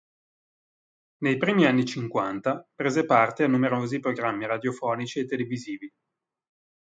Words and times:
Nei 1.19 1.37
primi 1.37 1.67
anni 1.67 1.85
cinquanta, 1.85 2.67
prese 2.73 3.05
parte 3.05 3.43
a 3.43 3.47
numerosi 3.47 3.99
programmi 3.99 4.47
radiofonici 4.47 5.19
e 5.19 5.25
televisivi. 5.27 5.93